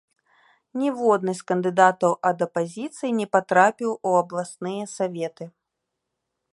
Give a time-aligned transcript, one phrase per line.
[0.83, 5.45] Ніводны з кандыдатаў ад апазіцыі не патрапіў у абласныя саветы.